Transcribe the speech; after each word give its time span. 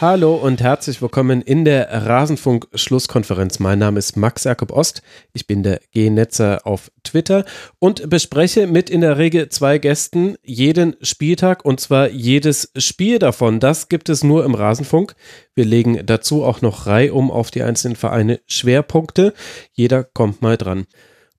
Hallo 0.00 0.34
und 0.34 0.60
herzlich 0.60 1.00
willkommen 1.00 1.40
in 1.40 1.64
der 1.64 1.88
Rasenfunk-Schlusskonferenz. 1.88 3.60
Mein 3.60 3.78
Name 3.78 4.00
ist 4.00 4.16
Max 4.16 4.42
Jakob 4.42 4.72
Ost. 4.72 5.02
Ich 5.32 5.46
bin 5.46 5.62
der 5.62 5.80
G-Netzer 5.92 6.66
auf 6.66 6.90
Twitter 7.04 7.44
und 7.78 8.10
bespreche 8.10 8.66
mit 8.66 8.90
in 8.90 9.02
der 9.02 9.18
Regel 9.18 9.50
zwei 9.50 9.78
Gästen 9.78 10.34
jeden 10.42 10.96
Spieltag 11.00 11.64
und 11.64 11.78
zwar 11.78 12.08
jedes 12.10 12.72
Spiel 12.76 13.20
davon. 13.20 13.60
Das 13.60 13.88
gibt 13.88 14.08
es 14.08 14.24
nur 14.24 14.44
im 14.44 14.56
Rasenfunk. 14.56 15.14
Wir 15.54 15.64
legen 15.64 16.04
dazu 16.04 16.42
auch 16.42 16.60
noch 16.60 16.88
reihum 16.88 17.30
auf 17.30 17.52
die 17.52 17.62
einzelnen 17.62 17.94
Vereine 17.96 18.40
Schwerpunkte. 18.48 19.32
Jeder 19.72 20.02
kommt 20.02 20.42
mal 20.42 20.56
dran. 20.56 20.86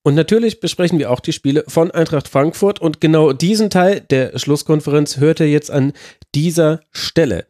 Und 0.02 0.16
natürlich 0.16 0.62
besprechen 0.62 0.98
wir 0.98 1.12
auch 1.12 1.20
die 1.20 1.34
Spiele 1.34 1.66
von 1.68 1.92
Eintracht 1.92 2.30
Frankfurt 2.30 2.80
und 2.80 3.02
genau 3.02 3.34
diesen 3.34 3.70
Teil 3.70 4.00
der 4.00 4.40
Schlusskonferenz 4.40 5.18
hört 5.18 5.42
ihr 5.42 5.50
jetzt 5.50 5.72
an 5.72 5.92
dieser 6.34 6.80
Stelle. 6.92 7.48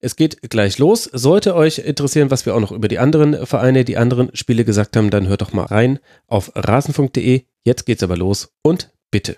Es 0.00 0.14
geht 0.14 0.48
gleich 0.48 0.78
los. 0.78 1.04
Sollte 1.04 1.54
euch 1.54 1.78
interessieren, 1.78 2.30
was 2.30 2.46
wir 2.46 2.54
auch 2.54 2.60
noch 2.60 2.72
über 2.72 2.88
die 2.88 2.98
anderen 2.98 3.46
Vereine, 3.46 3.84
die 3.84 3.96
anderen 3.96 4.30
Spiele 4.34 4.64
gesagt 4.64 4.96
haben, 4.96 5.10
dann 5.10 5.26
hört 5.26 5.42
doch 5.42 5.52
mal 5.52 5.66
rein 5.66 5.98
auf 6.26 6.52
rasenfunk.de. 6.54 7.42
Jetzt 7.64 7.84
geht's 7.84 8.02
aber 8.02 8.16
los 8.16 8.52
und 8.62 8.92
bitte. 9.10 9.36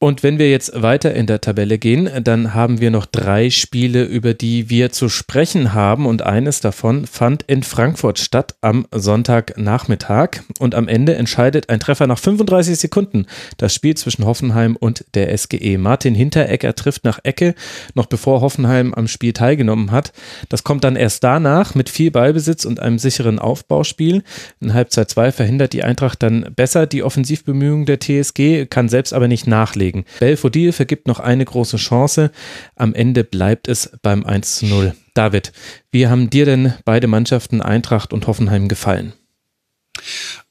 Und 0.00 0.22
wenn 0.22 0.38
wir 0.38 0.48
jetzt 0.48 0.80
weiter 0.80 1.12
in 1.12 1.26
der 1.26 1.40
Tabelle 1.40 1.76
gehen, 1.76 2.08
dann 2.22 2.54
haben 2.54 2.80
wir 2.80 2.92
noch 2.92 3.04
drei 3.04 3.50
Spiele, 3.50 4.04
über 4.04 4.32
die 4.32 4.70
wir 4.70 4.92
zu 4.92 5.08
sprechen 5.08 5.74
haben. 5.74 6.06
Und 6.06 6.22
eines 6.22 6.60
davon 6.60 7.04
fand 7.04 7.42
in 7.48 7.64
Frankfurt 7.64 8.20
statt 8.20 8.54
am 8.60 8.86
Sonntagnachmittag. 8.92 10.42
Und 10.60 10.76
am 10.76 10.86
Ende 10.86 11.16
entscheidet 11.16 11.68
ein 11.68 11.80
Treffer 11.80 12.06
nach 12.06 12.20
35 12.20 12.78
Sekunden 12.78 13.26
das 13.56 13.74
Spiel 13.74 13.96
zwischen 13.96 14.24
Hoffenheim 14.24 14.76
und 14.76 15.04
der 15.14 15.36
SGE. 15.36 15.78
Martin 15.78 16.14
Hinteregger 16.14 16.76
trifft 16.76 17.02
nach 17.02 17.18
Ecke, 17.24 17.56
noch 17.94 18.06
bevor 18.06 18.40
Hoffenheim 18.40 18.94
am 18.94 19.08
Spiel 19.08 19.32
teilgenommen 19.32 19.90
hat. 19.90 20.12
Das 20.48 20.62
kommt 20.62 20.84
dann 20.84 20.94
erst 20.94 21.24
danach 21.24 21.74
mit 21.74 21.88
viel 21.88 22.12
Ballbesitz 22.12 22.64
und 22.64 22.78
einem 22.78 23.00
sicheren 23.00 23.40
Aufbauspiel. 23.40 24.22
In 24.60 24.74
Halbzeit 24.74 25.10
2 25.10 25.32
verhindert 25.32 25.72
die 25.72 25.82
Eintracht 25.82 26.22
dann 26.22 26.52
besser 26.54 26.86
die 26.86 27.02
Offensivbemühungen 27.02 27.84
der 27.84 27.98
TSG, 27.98 28.66
kann 28.66 28.88
selbst 28.88 29.12
aber 29.12 29.26
nicht 29.26 29.48
nachlegen 29.48 29.87
vorlegen. 29.88 30.04
Belfodil 30.18 30.72
vergibt 30.72 31.06
noch 31.06 31.20
eine 31.20 31.44
große 31.44 31.76
Chance. 31.76 32.30
Am 32.76 32.94
Ende 32.94 33.24
bleibt 33.24 33.68
es 33.68 33.90
beim 34.02 34.24
1 34.24 34.56
zu 34.56 34.66
0. 34.66 34.94
David, 35.14 35.52
wie 35.90 36.06
haben 36.06 36.30
dir 36.30 36.44
denn 36.44 36.74
beide 36.84 37.06
Mannschaften 37.06 37.60
Eintracht 37.60 38.12
und 38.12 38.26
Hoffenheim 38.26 38.68
gefallen? 38.68 39.12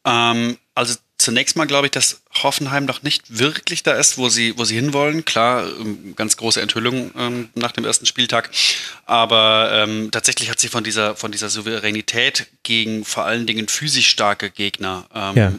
Ähm, 0.06 0.58
also 0.76 0.96
zunächst 1.18 1.56
mal 1.56 1.66
glaube 1.66 1.88
ich, 1.88 1.92
dass 1.92 2.22
Hoffenheim 2.44 2.86
noch 2.86 3.02
nicht 3.02 3.40
wirklich 3.40 3.84
da 3.84 3.94
ist, 3.94 4.18
wo 4.18 4.30
sie, 4.30 4.58
wo 4.58 4.66
sie 4.66 4.76
hinwollen. 4.76 5.26
Klar, 5.26 5.68
ähm, 5.80 6.14
ganz 6.16 6.38
große 6.38 6.62
Enthüllung 6.62 7.12
ähm, 7.18 7.50
nach 7.56 7.72
dem 7.72 7.86
ersten 7.86 8.06
Spieltag. 8.06 8.50
Aber 9.06 9.70
ähm, 9.74 10.10
tatsächlich 10.12 10.50
hat 10.50 10.60
sie 10.60 10.68
von 10.68 10.84
dieser, 10.84 11.16
von 11.16 11.32
dieser 11.32 11.50
Souveränität 11.50 12.48
gegen 12.64 13.06
vor 13.06 13.26
allen 13.26 13.46
Dingen 13.46 13.68
physisch 13.68 14.08
starke 14.10 14.50
Gegner, 14.50 15.06
ähm, 15.14 15.36
ja. 15.36 15.54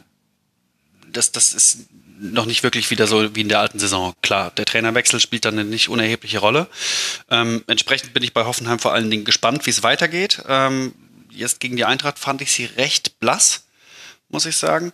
das, 1.10 1.32
das 1.32 1.54
ist 1.54 1.88
noch 2.20 2.46
nicht 2.46 2.62
wirklich 2.62 2.90
wieder 2.90 3.06
so 3.06 3.34
wie 3.34 3.42
in 3.42 3.48
der 3.48 3.60
alten 3.60 3.78
Saison. 3.78 4.14
Klar, 4.22 4.50
der 4.56 4.64
Trainerwechsel 4.64 5.20
spielt 5.20 5.44
dann 5.44 5.58
eine 5.58 5.68
nicht 5.68 5.88
unerhebliche 5.88 6.38
Rolle. 6.38 6.66
Ähm, 7.30 7.64
entsprechend 7.66 8.14
bin 8.14 8.22
ich 8.22 8.32
bei 8.32 8.44
Hoffenheim 8.44 8.78
vor 8.78 8.92
allen 8.92 9.10
Dingen 9.10 9.24
gespannt, 9.24 9.66
wie 9.66 9.70
es 9.70 9.82
weitergeht. 9.82 10.42
Ähm, 10.48 10.94
jetzt 11.30 11.60
gegen 11.60 11.76
die 11.76 11.84
Eintracht 11.84 12.18
fand 12.18 12.42
ich 12.42 12.52
sie 12.52 12.64
recht 12.64 13.20
blass, 13.20 13.64
muss 14.28 14.46
ich 14.46 14.56
sagen. 14.56 14.92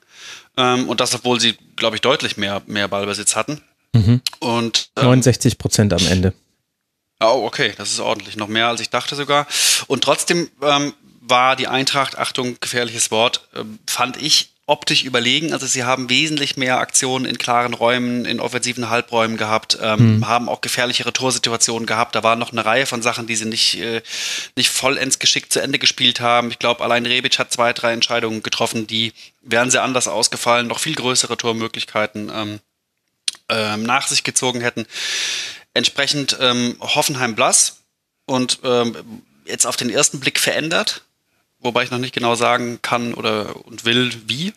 Ähm, 0.56 0.88
und 0.88 1.00
das, 1.00 1.14
obwohl 1.14 1.40
sie, 1.40 1.56
glaube 1.76 1.96
ich, 1.96 2.02
deutlich 2.02 2.36
mehr, 2.36 2.62
mehr 2.66 2.88
Ballbesitz 2.88 3.36
hatten. 3.36 3.60
Mhm. 3.92 4.20
Und, 4.40 4.90
69 4.96 5.52
ähm, 5.52 5.58
Prozent 5.58 5.92
am 5.92 6.06
Ende. 6.06 6.34
Oh, 7.20 7.44
okay, 7.46 7.72
das 7.76 7.90
ist 7.90 8.00
ordentlich. 8.00 8.36
Noch 8.36 8.48
mehr 8.48 8.68
als 8.68 8.80
ich 8.80 8.90
dachte 8.90 9.14
sogar. 9.14 9.46
Und 9.86 10.04
trotzdem 10.04 10.50
ähm, 10.62 10.92
war 11.20 11.56
die 11.56 11.68
Eintracht, 11.68 12.18
Achtung, 12.18 12.56
gefährliches 12.60 13.10
Wort, 13.10 13.48
äh, 13.54 13.64
fand 13.86 14.20
ich 14.20 14.53
optisch 14.66 15.04
überlegen. 15.04 15.52
Also 15.52 15.66
sie 15.66 15.84
haben 15.84 16.08
wesentlich 16.08 16.56
mehr 16.56 16.78
Aktionen 16.78 17.26
in 17.26 17.36
klaren 17.36 17.74
Räumen, 17.74 18.24
in 18.24 18.40
offensiven 18.40 18.88
Halbräumen 18.88 19.36
gehabt, 19.36 19.78
ähm, 19.80 20.16
mhm. 20.16 20.28
haben 20.28 20.48
auch 20.48 20.62
gefährlichere 20.62 21.12
Torsituationen 21.12 21.86
gehabt. 21.86 22.14
Da 22.14 22.22
waren 22.22 22.38
noch 22.38 22.52
eine 22.52 22.64
Reihe 22.64 22.86
von 22.86 23.02
Sachen, 23.02 23.26
die 23.26 23.36
sie 23.36 23.44
nicht, 23.44 23.78
äh, 23.78 24.00
nicht 24.56 24.70
vollends 24.70 25.18
geschickt 25.18 25.52
zu 25.52 25.60
Ende 25.60 25.78
gespielt 25.78 26.20
haben. 26.20 26.50
Ich 26.50 26.58
glaube, 26.58 26.82
allein 26.82 27.04
Rebic 27.04 27.38
hat 27.38 27.52
zwei, 27.52 27.72
drei 27.74 27.92
Entscheidungen 27.92 28.42
getroffen, 28.42 28.86
die 28.86 29.12
wären 29.42 29.70
sie 29.70 29.82
anders 29.82 30.08
ausgefallen, 30.08 30.66
noch 30.66 30.78
viel 30.78 30.94
größere 30.94 31.36
Tormöglichkeiten 31.36 32.30
ähm, 32.34 32.60
ähm, 33.50 33.82
nach 33.82 34.06
sich 34.06 34.24
gezogen 34.24 34.62
hätten. 34.62 34.86
Entsprechend 35.74 36.38
ähm, 36.40 36.76
Hoffenheim 36.80 37.34
blass 37.34 37.80
und 38.24 38.60
ähm, 38.64 38.96
jetzt 39.44 39.66
auf 39.66 39.76
den 39.76 39.90
ersten 39.90 40.20
Blick 40.20 40.40
verändert 40.40 41.02
wobei 41.64 41.82
ich 41.82 41.90
noch 41.90 41.98
nicht 41.98 42.14
genau 42.14 42.34
sagen 42.34 42.78
kann 42.82 43.14
oder 43.14 43.56
und 43.66 43.84
will, 43.84 44.12
wie. 44.26 44.52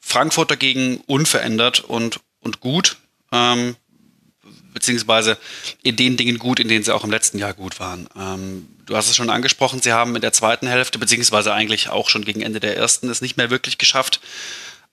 Frankfurt 0.00 0.50
dagegen 0.50 0.98
unverändert 1.06 1.80
und, 1.80 2.20
und 2.40 2.60
gut, 2.60 2.96
ähm, 3.30 3.76
beziehungsweise 4.74 5.38
in 5.82 5.96
den 5.96 6.16
Dingen 6.16 6.38
gut, 6.38 6.58
in 6.58 6.68
denen 6.68 6.84
sie 6.84 6.94
auch 6.94 7.04
im 7.04 7.10
letzten 7.10 7.38
Jahr 7.38 7.54
gut 7.54 7.78
waren. 7.78 8.08
Ähm, 8.18 8.68
du 8.84 8.96
hast 8.96 9.08
es 9.08 9.16
schon 9.16 9.30
angesprochen, 9.30 9.80
sie 9.80 9.92
haben 9.92 10.14
in 10.16 10.20
der 10.20 10.32
zweiten 10.32 10.66
Hälfte, 10.66 10.98
beziehungsweise 10.98 11.54
eigentlich 11.54 11.88
auch 11.88 12.10
schon 12.10 12.24
gegen 12.24 12.42
Ende 12.42 12.60
der 12.60 12.76
ersten, 12.76 13.08
es 13.08 13.22
nicht 13.22 13.36
mehr 13.36 13.50
wirklich 13.50 13.78
geschafft, 13.78 14.20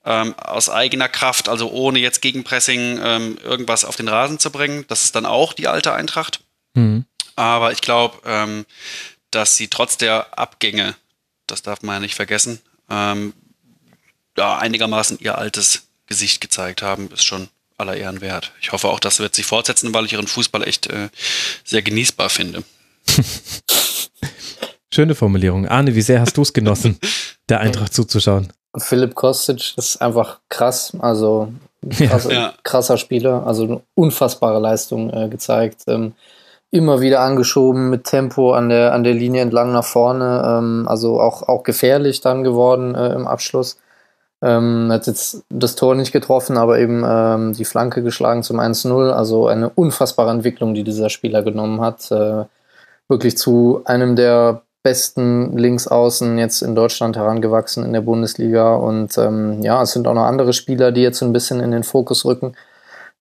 ähm, 0.04 0.34
aus 0.38 0.70
eigener 0.70 1.08
Kraft, 1.08 1.48
also 1.48 1.70
ohne 1.70 1.98
jetzt 1.98 2.22
Gegenpressing 2.22 3.00
ähm, 3.02 3.38
irgendwas 3.42 3.84
auf 3.84 3.96
den 3.96 4.08
Rasen 4.08 4.38
zu 4.38 4.50
bringen. 4.50 4.84
Das 4.88 5.04
ist 5.04 5.14
dann 5.14 5.26
auch 5.26 5.52
die 5.52 5.68
alte 5.68 5.92
Eintracht. 5.92 6.40
Mhm. 6.74 7.04
Aber 7.36 7.72
ich 7.72 7.80
glaube, 7.80 8.18
ähm, 8.24 8.64
dass 9.30 9.56
sie 9.56 9.68
trotz 9.68 9.96
der 9.96 10.38
Abgänge 10.38 10.94
das 11.50 11.62
darf 11.62 11.82
man 11.82 11.96
ja 11.96 12.00
nicht 12.00 12.14
vergessen, 12.14 12.60
ähm, 12.88 13.32
ja, 14.36 14.58
einigermaßen 14.58 15.18
ihr 15.20 15.36
altes 15.38 15.82
Gesicht 16.06 16.40
gezeigt 16.40 16.82
haben, 16.82 17.10
ist 17.12 17.24
schon 17.24 17.48
aller 17.76 17.96
Ehren 17.96 18.20
wert. 18.20 18.52
Ich 18.60 18.72
hoffe 18.72 18.88
auch, 18.88 19.00
das 19.00 19.18
wird 19.18 19.34
sich 19.34 19.46
fortsetzen, 19.46 19.92
weil 19.94 20.04
ich 20.04 20.12
ihren 20.12 20.26
Fußball 20.26 20.66
echt 20.66 20.88
äh, 20.88 21.08
sehr 21.64 21.82
genießbar 21.82 22.30
finde. 22.30 22.62
Schöne 24.92 25.14
Formulierung. 25.14 25.66
Arne, 25.68 25.94
wie 25.94 26.02
sehr 26.02 26.20
hast 26.20 26.36
du 26.36 26.42
es 26.42 26.52
genossen, 26.52 26.98
der 27.48 27.60
Eintracht 27.60 27.94
zuzuschauen? 27.94 28.52
Philipp 28.76 29.14
Kostic 29.14 29.76
ist 29.76 30.00
einfach 30.00 30.40
krass, 30.48 30.92
also 30.98 31.52
krass, 31.90 32.28
ja. 32.30 32.54
krasser 32.62 32.98
Spieler, 32.98 33.46
also 33.46 33.64
eine 33.64 33.80
unfassbare 33.94 34.60
Leistung 34.60 35.12
äh, 35.12 35.28
gezeigt. 35.28 35.82
Ähm, 35.86 36.12
immer 36.70 37.00
wieder 37.00 37.20
angeschoben 37.20 37.90
mit 37.90 38.04
Tempo 38.04 38.52
an 38.52 38.68
der, 38.68 38.92
an 38.92 39.02
der 39.02 39.14
Linie 39.14 39.42
entlang 39.42 39.72
nach 39.72 39.84
vorne. 39.84 40.42
Ähm, 40.44 40.86
also 40.88 41.20
auch, 41.20 41.48
auch 41.48 41.62
gefährlich 41.62 42.20
dann 42.20 42.44
geworden 42.44 42.94
äh, 42.94 43.12
im 43.12 43.26
Abschluss. 43.26 43.78
Ähm, 44.42 44.88
hat 44.90 45.06
jetzt 45.06 45.42
das 45.50 45.76
Tor 45.76 45.94
nicht 45.94 46.12
getroffen, 46.12 46.56
aber 46.56 46.78
eben 46.78 47.04
ähm, 47.06 47.52
die 47.52 47.64
Flanke 47.64 48.02
geschlagen 48.02 48.42
zum 48.42 48.58
1-0. 48.58 49.10
Also 49.10 49.48
eine 49.48 49.68
unfassbare 49.68 50.30
Entwicklung, 50.30 50.74
die 50.74 50.84
dieser 50.84 51.10
Spieler 51.10 51.42
genommen 51.42 51.80
hat. 51.80 52.10
Äh, 52.10 52.44
wirklich 53.08 53.36
zu 53.36 53.82
einem 53.84 54.16
der 54.16 54.62
besten 54.82 55.58
Linksaußen 55.58 56.38
jetzt 56.38 56.62
in 56.62 56.74
Deutschland 56.74 57.16
herangewachsen 57.16 57.84
in 57.84 57.92
der 57.92 58.00
Bundesliga. 58.00 58.74
Und 58.76 59.18
ähm, 59.18 59.60
ja, 59.62 59.82
es 59.82 59.92
sind 59.92 60.06
auch 60.06 60.14
noch 60.14 60.24
andere 60.24 60.52
Spieler, 60.52 60.92
die 60.92 61.02
jetzt 61.02 61.22
ein 61.22 61.32
bisschen 61.32 61.60
in 61.60 61.72
den 61.72 61.82
Fokus 61.82 62.24
rücken. 62.24 62.54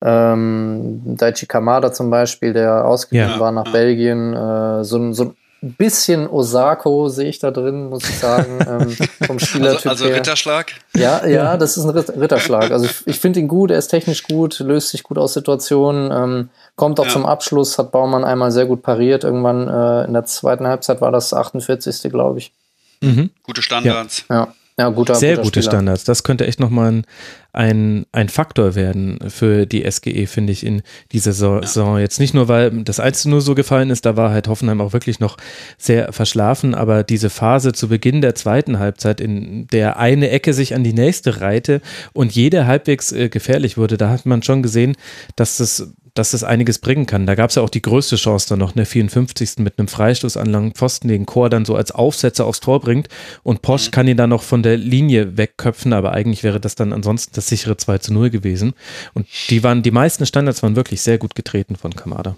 Ähm, 0.02 1.02
Daichi 1.18 1.46
Kamada 1.46 1.92
zum 1.92 2.10
Beispiel, 2.10 2.54
der 2.54 2.86
ausgeliehen 2.86 3.32
ja. 3.32 3.40
war 3.40 3.52
nach 3.52 3.72
Belgien, 3.72 4.34
äh, 4.34 4.84
so, 4.84 5.12
so 5.12 5.34
ein 5.62 5.74
bisschen 5.74 6.28
Osako 6.28 7.10
sehe 7.10 7.30
ich 7.30 7.40
da 7.40 7.52
drin, 7.52 7.90
muss 7.90 8.08
ich 8.08 8.18
sagen, 8.18 8.60
ähm, 8.68 8.98
vom 9.28 9.40
Spielertyp 9.40 9.88
also, 9.88 10.06
also 10.06 10.16
Ritterschlag? 10.16 10.74
Ja, 10.96 11.26
ja, 11.26 11.58
das 11.58 11.76
ist 11.76 11.84
ein 11.84 11.90
Ritterschlag. 11.90 12.72
Also 12.72 12.86
ich, 12.86 13.08
ich 13.08 13.20
finde 13.20 13.42
ihn 13.42 13.50
gut, 13.50 13.72
er 13.72 13.78
ist 13.78 13.90
technisch 13.90 14.24
gut, 14.24 14.60
löst 14.60 14.90
sich 14.90 15.04
gut 15.04 15.18
aus 15.18 15.34
Situationen, 15.34 16.12
ähm, 16.12 16.50
kommt 16.78 17.00
auch 17.00 17.06
ja. 17.06 17.12
zum 17.12 17.26
Abschluss, 17.26 17.78
hat 17.78 17.92
Baumann 17.92 18.24
einmal 18.24 18.52
sehr 18.52 18.66
gut 18.68 18.84
pariert. 18.84 19.26
Irgendwann 19.26 19.68
äh, 19.68 20.06
in 20.06 20.14
der 20.14 20.26
zweiten 20.26 20.66
Halbzeit 20.66 21.02
war 21.02 21.12
das 21.12 21.34
48. 21.34 22.10
glaube 22.10 22.40
ich. 22.40 22.54
Mhm. 23.02 23.32
Gute 23.44 23.62
Standards. 23.62 24.26
Ja. 24.30 24.36
ja. 24.36 24.54
Ja, 24.80 24.88
guter, 24.88 25.16
Sehr 25.16 25.32
guter 25.36 25.44
gute 25.44 25.62
Spieler. 25.62 25.72
Standards. 25.74 26.06
Das 26.06 26.24
könnte 26.24 26.48
echt 26.48 26.62
nochmal 26.62 26.94
ein, 26.94 27.06
ein, 27.52 28.06
ein 28.14 28.30
Faktor 28.30 28.76
werden 28.76 29.20
für 29.28 29.66
die 29.66 29.84
SGE, 29.92 30.26
finde 30.26 30.54
ich, 30.54 30.66
in 30.66 30.84
dieser 31.12 31.34
Saison. 31.34 31.98
Ja. 31.98 32.00
Jetzt 32.00 32.22
nicht 32.22 32.34
nur, 32.34 32.48
weil 32.48 32.72
das 32.86 33.02
Einzige 33.02 33.32
nur 33.32 33.42
so 33.42 33.56
gefallen 33.56 33.90
ist, 33.90 34.06
da 34.06 34.16
war 34.16 34.32
halt 34.32 34.48
Hoffenheim 34.48 34.80
auch 34.80 34.94
wirklich 34.94 35.20
noch 35.20 35.36
sehr 35.78 36.14
verschlafen, 36.14 36.76
aber 36.76 37.04
diese 37.04 37.30
Phase 37.30 37.74
zu 37.74 37.90
Beginn 37.90 38.22
der 38.22 38.36
zweiten 38.36 38.80
Halbzeit, 38.80 39.20
in 39.20 39.68
der 39.68 39.98
eine 40.00 40.30
Ecke 40.30 40.54
sich 40.54 40.74
an 40.74 40.86
die 40.86 40.94
nächste 40.94 41.42
reihte 41.42 41.82
und 42.14 42.32
jede 42.32 42.66
halbwegs 42.66 43.12
äh, 43.12 43.28
gefährlich 43.28 43.78
wurde, 43.78 43.98
da 43.98 44.10
hat 44.10 44.26
man 44.26 44.44
schon 44.44 44.64
gesehen, 44.64 44.96
dass 45.36 45.58
das 45.58 45.92
dass 46.20 46.32
das 46.32 46.44
einiges 46.44 46.80
bringen 46.80 47.06
kann. 47.06 47.26
Da 47.26 47.36
gab 47.36 47.50
es 47.50 47.56
ja 47.56 47.64
auch 47.64 47.70
die 47.70 47.82
größte 47.82 48.18
Chance 48.18 48.50
dann 48.50 48.60
noch, 48.60 48.72
in 48.72 48.76
der 48.76 48.86
54. 48.86 49.60
mit 49.60 49.80
einem 49.80 49.88
Freistoß 49.88 50.36
an 50.36 50.48
langen 50.48 50.74
Pfosten, 50.74 51.08
den 51.08 51.26
Chor 51.26 51.50
dann 51.50 51.64
so 51.64 51.78
als 51.78 51.92
Aufsetzer 51.92 52.46
aufs 52.46 52.60
Tor 52.60 52.82
bringt 52.82 53.08
und 53.42 53.62
Posch 53.62 53.88
mhm. 53.88 53.92
kann 53.92 54.08
ihn 54.10 54.18
dann 54.18 54.30
noch 54.30 54.44
von 54.44 54.62
der 54.62 54.76
Linie 54.76 55.38
wegköpfen, 55.38 55.94
aber 55.94 56.12
eigentlich 56.12 56.44
wäre 56.44 56.60
das 56.60 56.76
dann 56.76 56.92
ansonsten 56.92 57.32
das 57.36 57.48
sichere 57.48 57.78
2 57.78 58.00
zu 58.00 58.14
0 58.14 58.30
gewesen. 58.30 58.74
Und 59.14 59.28
die 59.50 59.64
waren, 59.64 59.82
die 59.82 59.92
meisten 59.92 60.26
Standards 60.26 60.62
waren 60.62 60.76
wirklich 60.76 61.02
sehr 61.02 61.18
gut 61.18 61.36
getreten 61.36 61.78
von 61.78 61.96
Kamada. 61.96 62.36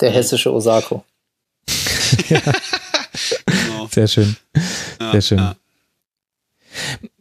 Der 0.00 0.10
hessische 0.10 0.52
Osako. 0.52 1.04
ja. 2.28 2.40
genau. 3.46 3.88
Sehr 3.92 4.08
schön. 4.08 4.36
Ja, 5.00 5.12
Sehr 5.12 5.22
schön. 5.22 5.38
Ja. 5.38 5.56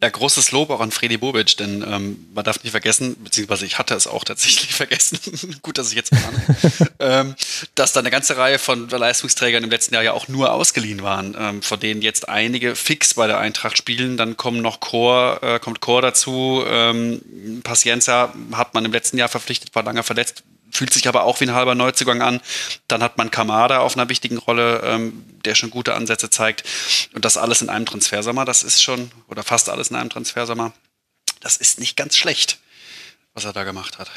Ja, 0.01 0.09
großes 0.09 0.51
Lob 0.51 0.69
auch 0.69 0.79
an 0.79 0.91
Freddy 0.91 1.17
Bobic, 1.17 1.57
denn 1.57 1.83
ähm, 1.87 2.27
man 2.33 2.45
darf 2.45 2.63
nicht 2.63 2.71
vergessen, 2.71 3.15
beziehungsweise 3.23 3.65
ich 3.65 3.77
hatte 3.77 3.95
es 3.95 4.07
auch 4.07 4.23
tatsächlich 4.23 4.73
vergessen, 4.73 5.19
gut, 5.61 5.77
dass 5.77 5.89
ich 5.89 5.95
jetzt 5.95 6.11
mahne, 6.11 6.89
ähm, 6.99 7.35
dass 7.75 7.93
da 7.93 7.99
eine 7.99 8.11
ganze 8.11 8.37
Reihe 8.37 8.59
von 8.59 8.89
Leistungsträgern 8.89 9.63
im 9.63 9.69
letzten 9.69 9.95
Jahr 9.95 10.03
ja 10.03 10.13
auch 10.13 10.27
nur 10.27 10.51
ausgeliehen 10.51 11.01
waren, 11.01 11.35
ähm, 11.37 11.61
von 11.61 11.79
denen 11.79 12.01
jetzt 12.01 12.29
einige 12.29 12.75
fix 12.75 13.15
bei 13.15 13.27
der 13.27 13.39
Eintracht 13.39 13.77
spielen. 13.77 14.17
Dann 14.17 14.37
kommen 14.37 14.61
noch 14.61 14.79
Chor, 14.79 15.41
äh, 15.41 15.59
kommt 15.59 15.81
Chor 15.81 16.01
dazu. 16.01 16.63
Ähm, 16.67 17.61
Pacienza 17.63 18.33
hat 18.53 18.73
man 18.73 18.85
im 18.85 18.91
letzten 18.91 19.17
Jahr 19.17 19.29
verpflichtet, 19.29 19.73
war 19.73 19.83
lange 19.83 20.03
verletzt, 20.03 20.43
fühlt 20.77 20.93
sich 20.93 21.07
aber 21.07 21.23
auch 21.23 21.39
wie 21.39 21.45
ein 21.45 21.53
halber 21.53 21.75
Neuzugang 21.75 22.21
an. 22.21 22.39
Dann 22.87 23.01
hat 23.01 23.17
man 23.17 23.31
Kamada 23.31 23.79
auf 23.79 23.97
einer 23.97 24.09
wichtigen 24.09 24.37
Rolle, 24.37 24.81
ähm, 24.83 25.25
der 25.43 25.55
schon 25.55 25.71
gute 25.71 25.95
Ansätze 25.95 26.29
zeigt. 26.29 26.63
Und 27.13 27.25
das 27.25 27.35
alles 27.35 27.61
in 27.61 27.69
einem 27.69 27.85
Transfersommer, 27.85 28.45
das 28.45 28.63
ist 28.63 28.81
schon, 28.81 29.11
oder 29.27 29.43
fast 29.43 29.69
alles 29.69 29.89
in 29.89 29.95
einem 29.95 30.09
Transfersommer, 30.09 30.73
das 31.39 31.57
ist 31.57 31.79
nicht 31.79 31.97
ganz 31.97 32.15
schlecht, 32.15 32.59
was 33.33 33.45
er 33.45 33.53
da 33.53 33.63
gemacht 33.63 33.97
hat. 33.97 34.11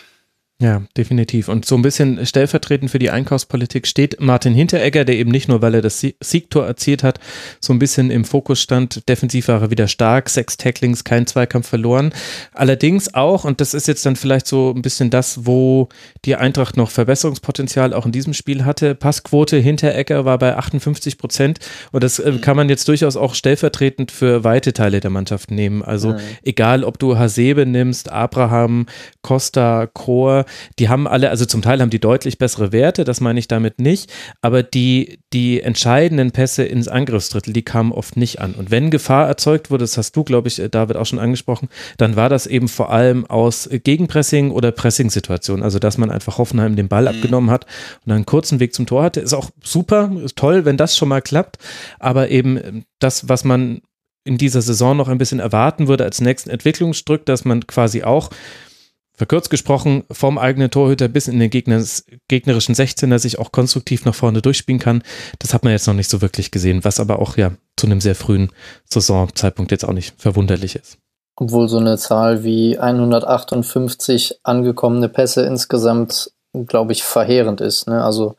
Ja, 0.62 0.83
definitiv. 0.95 1.49
Und 1.49 1.65
so 1.65 1.75
ein 1.75 1.81
bisschen 1.81 2.27
stellvertretend 2.27 2.91
für 2.91 2.99
die 2.99 3.09
Einkaufspolitik 3.09 3.87
steht 3.87 4.21
Martin 4.21 4.53
Hinteregger, 4.53 5.07
der 5.07 5.17
eben 5.17 5.31
nicht 5.31 5.49
nur, 5.49 5.62
weil 5.62 5.75
er 5.75 5.81
das 5.81 6.05
Siegtor 6.21 6.67
erzielt 6.67 7.03
hat, 7.03 7.19
so 7.61 7.73
ein 7.73 7.79
bisschen 7.79 8.11
im 8.11 8.27
Fokus 8.27 8.61
stand. 8.61 9.09
Defensiv 9.09 9.49
war 9.49 9.62
er 9.62 9.71
wieder 9.71 9.89
stark, 9.89 10.29
sechs 10.29 10.59
Tacklings, 10.59 11.03
kein 11.03 11.27
Zweikampf 11.27 11.67
verloren. 11.67 12.12
Allerdings 12.53 13.15
auch, 13.15 13.45
und 13.45 13.62
das 13.62 13.73
ist 13.73 13.89
jetzt 13.89 14.05
dann 14.05 14.17
vielleicht 14.17 14.47
so 14.47 14.75
ein 14.77 14.83
bisschen 14.83 15.09
das, 15.09 15.47
wo 15.47 15.89
die 16.27 16.37
Eintracht 16.37 16.77
noch 16.77 16.91
Verbesserungspotenzial 16.91 17.95
auch 17.95 18.05
in 18.05 18.12
diesem 18.12 18.35
Spiel 18.35 18.67
hatte. 18.67 18.95
Passquote 18.95 19.57
Hinteregger 19.57 20.27
war 20.27 20.37
bei 20.37 20.57
58 20.57 21.17
Prozent. 21.17 21.59
Und 21.91 22.05
das 22.05 22.19
äh, 22.19 22.33
kann 22.33 22.59
man 22.59 22.69
jetzt 22.69 22.87
durchaus 22.87 23.17
auch 23.17 23.35
stellvertretend 23.35 24.11
für 24.11 24.45
weite 24.45 24.75
Teile 24.75 25.01
der 25.01 25.11
Mannschaft 25.11 25.51
nehmen. 25.51 25.83
Also 25.83 26.11
mhm. 26.11 26.19
egal, 26.43 26.85
ob 26.85 26.99
du 26.99 27.17
Hasebe 27.17 27.65
nimmst, 27.65 28.12
Abraham, 28.12 28.85
Costa, 29.23 29.87
Chor, 29.87 30.45
die 30.79 30.88
haben 30.88 31.06
alle, 31.06 31.31
also 31.31 31.44
zum 31.44 31.62
Teil 31.62 31.81
haben 31.81 31.91
die 31.91 32.00
deutlich 32.00 32.38
bessere 32.38 32.73
Werte, 32.73 33.05
das 33.05 33.20
meine 33.20 33.38
ich 33.38 33.49
damit 33.49 33.81
nicht, 33.81 34.12
aber 34.43 34.62
die, 34.62 35.19
die 35.32 35.61
entscheidenden 35.61 36.31
Pässe 36.31 36.64
ins 36.64 36.88
Angriffsdrittel, 36.88 37.52
die 37.52 37.62
kamen 37.62 37.93
oft 37.93 38.17
nicht 38.17 38.41
an. 38.41 38.55
Und 38.55 38.70
wenn 38.70 38.91
Gefahr 38.91 39.26
erzeugt 39.26 39.70
wurde, 39.70 39.85
das 39.85 39.97
hast 39.97 40.17
du, 40.17 40.25
glaube 40.25 40.49
ich, 40.49 40.61
David 40.70 40.97
auch 40.97 41.06
schon 41.06 41.19
angesprochen, 41.19 41.69
dann 41.97 42.17
war 42.17 42.29
das 42.29 42.47
eben 42.47 42.69
vor 42.69 42.93
allem 42.93 43.26
aus 43.26 43.69
Gegenpressing 43.70 44.50
oder 44.50 44.73
Pressing-Situationen, 44.73 45.62
also 45.62 45.79
dass 45.79 45.99
man 45.99 46.11
einfach 46.11 46.38
Hoffenheim 46.38 46.76
den 46.76 46.88
Ball 46.88 47.02
mhm. 47.02 47.08
abgenommen 47.08 47.50
hat 47.50 47.67
und 48.05 48.12
einen 48.12 48.26
kurzen 48.26 48.61
Weg 48.61 48.75
zum 48.75 48.87
Tor 48.87 49.02
hatte, 49.02 49.20
ist 49.20 49.35
auch 49.35 49.50
super, 49.62 50.11
ist 50.25 50.37
toll, 50.37 50.64
wenn 50.64 50.76
das 50.76 50.97
schon 50.97 51.08
mal 51.08 51.23
klappt, 51.23 51.58
aber 51.99 52.31
eben 52.31 52.85
das, 52.99 53.29
was 53.29 53.44
man 53.44 53.81
in 54.25 54.38
dieser 54.38 54.62
Saison 54.62 54.97
noch 54.97 55.08
ein 55.08 55.19
bisschen 55.19 55.41
erwarten 55.41 55.88
würde 55.88 56.05
als 56.05 56.20
nächsten 56.20 56.50
Entwicklungsdruck, 56.50 57.25
dass 57.25 57.44
man 57.44 57.67
quasi 57.67 58.02
auch 58.02 58.31
verkürzt 59.20 59.50
gesprochen, 59.50 60.05
vom 60.11 60.38
eigenen 60.38 60.70
Torhüter 60.70 61.06
bis 61.06 61.28
in 61.28 61.38
den 61.38 61.50
Gegners, 61.50 62.06
gegnerischen 62.26 62.75
16er 62.75 63.19
sich 63.19 63.38
auch 63.38 63.52
konstruktiv 63.52 64.06
nach 64.06 64.14
vorne 64.14 64.40
durchspielen 64.40 64.78
kann. 64.78 65.02
Das 65.40 65.52
hat 65.52 65.62
man 65.62 65.75
jetzt 65.75 65.87
noch 65.87 65.93
nicht 65.93 66.08
so 66.08 66.22
wirklich 66.22 66.50
gesehen, 66.50 66.84
was 66.84 67.00
aber 67.00 67.19
auch 67.19 67.37
ja 67.37 67.52
zu 67.76 67.87
einem 67.87 68.00
sehr 68.00 68.14
frühen 68.14 68.50
Saisonzeitpunkt 68.87 69.72
jetzt 69.72 69.84
auch 69.84 69.93
nicht 69.93 70.14
verwunderlich 70.19 70.75
ist. 70.75 70.96
Obwohl 71.37 71.69
so 71.69 71.76
eine 71.76 71.99
Zahl 71.99 72.44
wie 72.44 72.78
158 72.78 74.40
angekommene 74.43 75.11
Pässe 75.11 75.44
insgesamt, 75.44 76.32
glaube 76.55 76.93
ich, 76.93 77.02
verheerend 77.02 77.61
ist. 77.61 77.88
Ne? 77.88 78.02
Also 78.02 78.37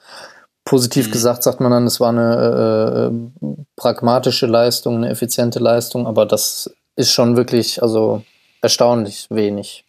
positiv 0.66 1.10
mhm. 1.10 1.12
gesagt 1.12 1.44
sagt 1.44 1.60
man 1.60 1.69
dann, 1.69 1.86
es 1.86 2.00
war 2.00 2.10
eine 2.10 3.12
äh, 3.44 3.45
äh, 3.45 3.56
pragmatische 3.75 4.48
Leistung, 4.48 4.95
eine 4.95 5.10
effiziente 5.10 5.60
Leistung, 5.60 6.07
aber 6.07 6.25
das 6.25 6.74
ist 6.95 7.12
schon 7.12 7.38
wirklich 7.38 7.84
also 7.84 8.24
erstaunlich 8.63 9.27
wenig. 9.30 9.86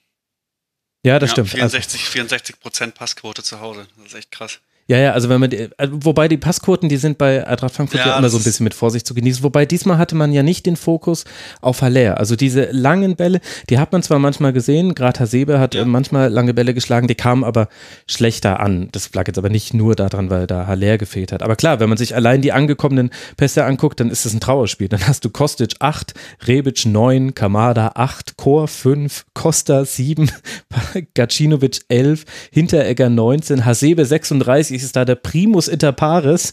Ja, 1.02 1.18
das 1.18 1.30
ja, 1.30 1.34
stimmt. 1.34 1.50
64, 1.50 2.00
also, 2.00 2.12
64 2.12 2.60
Prozent 2.60 2.94
Passquote 2.94 3.42
zu 3.42 3.60
Hause. 3.60 3.86
Das 3.96 4.06
ist 4.06 4.14
echt 4.14 4.30
krass. 4.30 4.60
Ja, 4.88 4.98
ja, 4.98 5.12
also 5.12 5.28
wenn 5.28 5.40
man, 5.40 5.52
äh, 5.52 5.68
wobei 5.90 6.26
die 6.26 6.36
Passquoten, 6.36 6.88
die 6.88 6.96
sind 6.96 7.16
bei 7.16 7.46
Eintracht 7.46 7.74
Frankfurt 7.74 8.00
ja, 8.00 8.08
ja 8.08 8.18
immer 8.18 8.28
so 8.28 8.36
ein 8.36 8.42
bisschen 8.42 8.64
mit 8.64 8.74
Vorsicht 8.74 9.06
zu 9.06 9.14
genießen. 9.14 9.42
Wobei 9.44 9.64
diesmal 9.64 9.96
hatte 9.96 10.16
man 10.16 10.32
ja 10.32 10.42
nicht 10.42 10.66
den 10.66 10.76
Fokus 10.76 11.24
auf 11.60 11.82
Haller. 11.82 12.18
Also 12.18 12.34
diese 12.34 12.68
langen 12.72 13.14
Bälle, 13.14 13.40
die 13.70 13.78
hat 13.78 13.92
man 13.92 14.02
zwar 14.02 14.18
manchmal 14.18 14.52
gesehen, 14.52 14.94
gerade 14.94 15.20
Hasebe 15.20 15.60
hat 15.60 15.74
ja. 15.74 15.84
manchmal 15.84 16.30
lange 16.30 16.52
Bälle 16.52 16.74
geschlagen, 16.74 17.06
die 17.06 17.14
kamen 17.14 17.44
aber 17.44 17.68
schlechter 18.08 18.58
an. 18.58 18.88
Das 18.90 19.14
lag 19.14 19.26
jetzt 19.28 19.38
aber 19.38 19.50
nicht 19.50 19.72
nur 19.72 19.94
daran, 19.94 20.30
weil 20.30 20.48
da 20.48 20.66
Haller 20.66 20.98
gefehlt 20.98 21.30
hat. 21.30 21.42
Aber 21.42 21.54
klar, 21.54 21.78
wenn 21.78 21.88
man 21.88 21.98
sich 21.98 22.16
allein 22.16 22.42
die 22.42 22.52
angekommenen 22.52 23.10
Pässe 23.36 23.64
anguckt, 23.64 24.00
dann 24.00 24.10
ist 24.10 24.26
es 24.26 24.34
ein 24.34 24.40
Trauerspiel. 24.40 24.88
Dann 24.88 25.06
hast 25.06 25.24
du 25.24 25.30
Kostic 25.30 25.76
8, 25.78 26.12
Rebic 26.46 26.84
9, 26.86 27.34
Kamada 27.34 27.92
8, 27.94 28.36
Chor 28.36 28.66
5, 28.66 29.26
Costa 29.32 29.84
7, 29.84 30.30
Gacinovic 31.14 31.82
11, 31.88 32.24
Hinteregger 32.50 33.08
19, 33.08 33.64
Hasebe 33.64 34.04
36, 34.04 34.71
ist 34.74 34.96
da 34.96 35.04
der 35.04 35.16
Primus 35.16 35.68
inter 35.68 35.92
pares, 35.92 36.52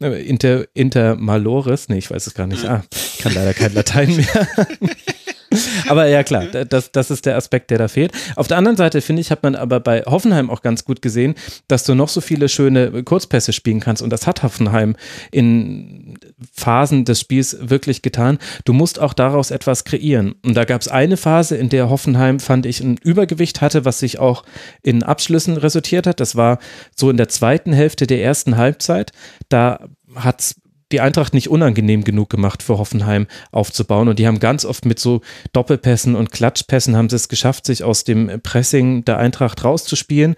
äh, 0.00 0.22
inter, 0.26 0.66
inter 0.74 1.16
malores, 1.16 1.88
nee, 1.88 1.98
ich 1.98 2.10
weiß 2.10 2.26
es 2.26 2.34
gar 2.34 2.46
nicht, 2.46 2.64
ah, 2.64 2.82
kann 3.20 3.34
leider 3.34 3.54
kein 3.54 3.74
Latein 3.74 4.16
mehr. 4.16 4.48
aber 5.88 6.06
ja, 6.06 6.22
klar, 6.22 6.46
das, 6.46 6.92
das 6.92 7.10
ist 7.10 7.26
der 7.26 7.36
Aspekt, 7.36 7.70
der 7.70 7.78
da 7.78 7.88
fehlt. 7.88 8.12
Auf 8.36 8.48
der 8.48 8.56
anderen 8.58 8.76
Seite, 8.76 9.00
finde 9.00 9.20
ich, 9.20 9.30
hat 9.30 9.42
man 9.42 9.54
aber 9.54 9.80
bei 9.80 10.02
Hoffenheim 10.02 10.50
auch 10.50 10.62
ganz 10.62 10.84
gut 10.84 11.02
gesehen, 11.02 11.34
dass 11.68 11.84
du 11.84 11.94
noch 11.94 12.08
so 12.08 12.20
viele 12.20 12.48
schöne 12.48 13.02
Kurzpässe 13.02 13.52
spielen 13.52 13.80
kannst. 13.80 14.02
Und 14.02 14.10
das 14.10 14.26
hat 14.26 14.42
Hoffenheim 14.42 14.96
in 15.30 16.18
Phasen 16.52 17.04
des 17.04 17.20
Spiels 17.20 17.56
wirklich 17.60 18.02
getan. 18.02 18.38
Du 18.64 18.72
musst 18.72 19.00
auch 19.00 19.14
daraus 19.14 19.50
etwas 19.50 19.84
kreieren. 19.84 20.34
Und 20.44 20.54
da 20.54 20.64
gab 20.64 20.80
es 20.80 20.88
eine 20.88 21.16
Phase, 21.16 21.56
in 21.56 21.68
der 21.68 21.90
Hoffenheim, 21.90 22.40
fand 22.40 22.66
ich, 22.66 22.80
ein 22.80 22.98
Übergewicht 23.02 23.60
hatte, 23.60 23.84
was 23.84 23.98
sich 23.98 24.18
auch 24.18 24.44
in 24.82 25.02
Abschlüssen 25.02 25.56
resultiert 25.56 26.06
hat. 26.06 26.20
Das 26.20 26.36
war 26.36 26.58
so 26.94 27.10
in 27.10 27.16
der 27.16 27.28
zweiten 27.28 27.72
Hälfte 27.72 28.06
der 28.06 28.22
ersten 28.22 28.56
Halbzeit. 28.56 29.12
Da 29.48 29.88
hat 30.14 30.40
es 30.40 30.54
die 30.92 31.00
Eintracht 31.00 31.34
nicht 31.34 31.48
unangenehm 31.48 32.04
genug 32.04 32.30
gemacht 32.30 32.62
für 32.62 32.78
Hoffenheim 32.78 33.26
aufzubauen. 33.52 34.08
Und 34.08 34.18
die 34.18 34.26
haben 34.26 34.40
ganz 34.40 34.64
oft 34.64 34.84
mit 34.84 34.98
so 34.98 35.20
Doppelpässen 35.52 36.14
und 36.14 36.30
Klatschpässen 36.30 36.96
haben 36.96 37.08
sie 37.08 37.16
es 37.16 37.28
geschafft, 37.28 37.66
sich 37.66 37.84
aus 37.84 38.04
dem 38.04 38.40
Pressing 38.42 39.04
der 39.04 39.18
Eintracht 39.18 39.64
rauszuspielen 39.64 40.36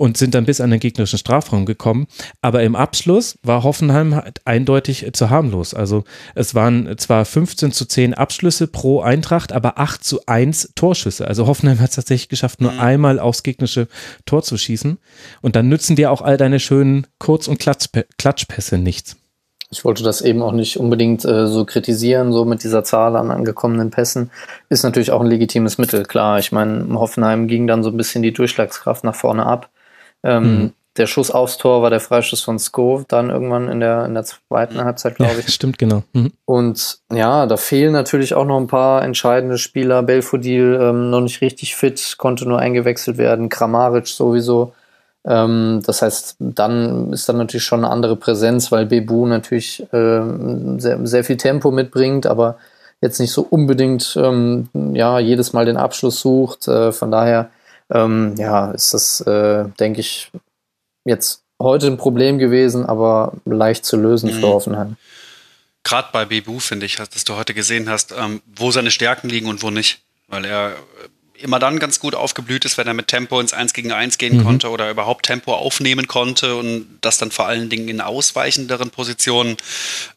und 0.00 0.16
sind 0.16 0.34
dann 0.34 0.46
bis 0.46 0.62
an 0.62 0.70
den 0.70 0.80
gegnerischen 0.80 1.18
Strafraum 1.18 1.66
gekommen. 1.66 2.06
Aber 2.40 2.62
im 2.62 2.74
Abschluss 2.74 3.36
war 3.42 3.64
Hoffenheim 3.64 4.14
halt 4.14 4.40
eindeutig 4.46 5.06
zu 5.12 5.28
harmlos. 5.28 5.74
Also 5.74 6.04
es 6.34 6.54
waren 6.54 6.96
zwar 6.96 7.26
15 7.26 7.70
zu 7.70 7.84
10 7.84 8.14
Abschlüsse 8.14 8.66
pro 8.66 9.02
Eintracht, 9.02 9.52
aber 9.52 9.78
8 9.78 10.02
zu 10.02 10.24
1 10.24 10.72
Torschüsse. 10.74 11.28
Also 11.28 11.46
Hoffenheim 11.46 11.80
hat 11.80 11.90
es 11.90 11.96
tatsächlich 11.96 12.30
geschafft, 12.30 12.62
nur 12.62 12.72
mhm. 12.72 12.80
einmal 12.80 13.18
aufs 13.18 13.42
gegnerische 13.42 13.88
Tor 14.24 14.42
zu 14.42 14.56
schießen. 14.56 14.96
Und 15.42 15.54
dann 15.54 15.68
nützen 15.68 15.96
dir 15.96 16.10
auch 16.10 16.22
all 16.22 16.38
deine 16.38 16.60
schönen 16.60 17.06
Kurz- 17.18 17.46
und 17.46 17.58
Klatschpässe 17.58 18.78
nichts. 18.78 19.19
Ich 19.72 19.84
wollte 19.84 20.02
das 20.02 20.20
eben 20.20 20.42
auch 20.42 20.50
nicht 20.50 20.78
unbedingt 20.78 21.24
äh, 21.24 21.46
so 21.46 21.64
kritisieren, 21.64 22.32
so 22.32 22.44
mit 22.44 22.64
dieser 22.64 22.82
Zahl 22.82 23.14
an 23.14 23.30
angekommenen 23.30 23.90
Pässen. 23.90 24.30
Ist 24.68 24.82
natürlich 24.82 25.12
auch 25.12 25.20
ein 25.20 25.28
legitimes 25.28 25.78
Mittel, 25.78 26.02
klar. 26.02 26.40
Ich 26.40 26.50
meine, 26.50 26.92
Hoffenheim 26.98 27.46
ging 27.46 27.68
dann 27.68 27.84
so 27.84 27.90
ein 27.90 27.96
bisschen 27.96 28.22
die 28.22 28.32
Durchschlagskraft 28.32 29.04
nach 29.04 29.14
vorne 29.14 29.46
ab. 29.46 29.70
Ähm, 30.24 30.42
mhm. 30.42 30.72
Der 30.96 31.06
Schuss 31.06 31.30
aufs 31.30 31.56
Tor 31.56 31.82
war 31.82 31.90
der 31.90 32.00
Freischuss 32.00 32.42
von 32.42 32.58
Sko, 32.58 33.04
dann 33.06 33.30
irgendwann 33.30 33.68
in 33.68 33.78
der, 33.78 34.06
in 34.06 34.14
der 34.14 34.24
zweiten. 34.24 34.82
Halbzeit, 34.82 35.14
glaube 35.14 35.36
ich. 35.38 35.46
Ja, 35.46 35.52
stimmt, 35.52 35.78
genau. 35.78 36.02
Mhm. 36.14 36.32
Und 36.44 36.98
ja, 37.12 37.46
da 37.46 37.56
fehlen 37.56 37.92
natürlich 37.92 38.34
auch 38.34 38.44
noch 38.44 38.58
ein 38.58 38.66
paar 38.66 39.04
entscheidende 39.04 39.56
Spieler. 39.56 40.02
Belfodil 40.02 40.80
ähm, 40.82 41.10
noch 41.10 41.20
nicht 41.20 41.42
richtig 41.42 41.76
fit, 41.76 42.16
konnte 42.18 42.46
nur 42.48 42.58
eingewechselt 42.58 43.18
werden. 43.18 43.48
Kramaric 43.48 44.08
sowieso 44.08 44.72
das 45.22 46.00
heißt, 46.00 46.36
dann 46.38 47.12
ist 47.12 47.28
dann 47.28 47.36
natürlich 47.36 47.64
schon 47.64 47.84
eine 47.84 47.92
andere 47.92 48.16
Präsenz, 48.16 48.72
weil 48.72 48.86
Bebu 48.86 49.26
natürlich 49.26 49.86
ähm, 49.92 50.80
sehr, 50.80 51.06
sehr 51.06 51.24
viel 51.24 51.36
Tempo 51.36 51.70
mitbringt, 51.70 52.26
aber 52.26 52.56
jetzt 53.02 53.20
nicht 53.20 53.32
so 53.32 53.42
unbedingt 53.42 54.16
ähm, 54.16 54.68
ja, 54.94 55.18
jedes 55.18 55.52
Mal 55.52 55.66
den 55.66 55.76
Abschluss 55.76 56.20
sucht. 56.20 56.68
Äh, 56.68 56.92
von 56.92 57.10
daher 57.10 57.50
ähm, 57.90 58.34
ja, 58.38 58.70
ist 58.70 58.94
das, 58.94 59.20
äh, 59.22 59.64
denke 59.78 60.00
ich, 60.00 60.30
jetzt 61.04 61.42
heute 61.60 61.88
ein 61.88 61.98
Problem 61.98 62.38
gewesen, 62.38 62.86
aber 62.86 63.34
leicht 63.44 63.84
zu 63.84 63.96
lösen 63.96 64.30
mhm. 64.30 64.40
für 64.40 64.46
Hoffenheim. 64.48 64.96
Gerade 65.82 66.08
bei 66.12 66.24
Bebu, 66.24 66.58
finde 66.58 66.86
ich, 66.86 66.96
dass 66.96 67.24
du 67.24 67.36
heute 67.36 67.54
gesehen 67.54 67.88
hast, 67.88 68.12
ähm, 68.12 68.42
wo 68.54 68.70
seine 68.70 68.90
Stärken 68.90 69.28
liegen 69.28 69.48
und 69.48 69.62
wo 69.62 69.70
nicht. 69.70 70.02
Weil 70.28 70.44
er 70.44 70.76
immer 71.42 71.58
dann 71.58 71.78
ganz 71.78 72.00
gut 72.00 72.14
aufgeblüht 72.14 72.64
ist, 72.64 72.78
wenn 72.78 72.86
er 72.86 72.94
mit 72.94 73.08
Tempo 73.08 73.40
ins 73.40 73.52
1 73.52 73.72
gegen 73.72 73.92
1 73.92 74.18
gehen 74.18 74.38
mhm. 74.38 74.44
konnte 74.44 74.70
oder 74.70 74.90
überhaupt 74.90 75.26
Tempo 75.26 75.54
aufnehmen 75.54 76.06
konnte 76.06 76.56
und 76.56 76.86
das 77.00 77.18
dann 77.18 77.30
vor 77.30 77.46
allen 77.46 77.68
Dingen 77.68 77.88
in 77.88 78.00
ausweichenderen 78.00 78.90
Positionen. 78.90 79.56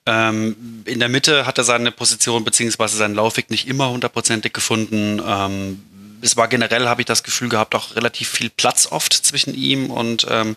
Ähm, 0.05 0.83
in 0.85 0.99
der 0.99 1.09
Mitte 1.09 1.45
hat 1.45 1.57
er 1.57 1.63
seine 1.63 1.91
Position 1.91 2.43
bzw. 2.43 2.87
seinen 2.87 3.15
Laufweg 3.15 3.49
nicht 3.49 3.67
immer 3.67 3.89
hundertprozentig 3.89 4.53
gefunden. 4.53 5.21
Ähm, 5.25 5.83
es 6.21 6.37
war 6.37 6.47
generell, 6.47 6.87
habe 6.87 7.01
ich 7.01 7.05
das 7.05 7.23
Gefühl 7.23 7.49
gehabt, 7.49 7.75
auch 7.75 7.95
relativ 7.95 8.29
viel 8.29 8.49
Platz 8.49 8.87
oft 8.89 9.13
zwischen 9.13 9.53
ihm 9.55 9.91
und 9.91 10.25
ähm, 10.29 10.55